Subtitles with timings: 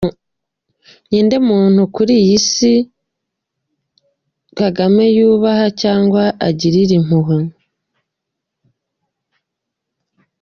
[1.09, 2.73] Ninde muntu kuri iyi se
[4.57, 7.37] kagame yubaha cyangwa agirira impuhwe?